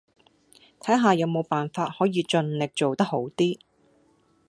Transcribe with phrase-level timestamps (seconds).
[0.79, 3.59] 睇下有冇辦法可以盡力做得好啲